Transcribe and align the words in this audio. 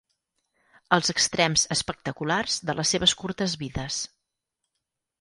Els 0.97 1.11
extrems 1.15 1.67
espectaculars 1.77 2.57
de 2.71 2.77
les 2.81 2.97
seves 2.97 3.17
curtes 3.23 3.57
vides. 3.67 4.03